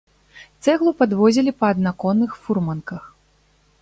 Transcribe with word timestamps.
Цэглу 0.65 0.93
падвозілі 1.01 1.51
па 1.59 1.65
аднаконных 1.75 2.31
фурманках. 2.47 3.03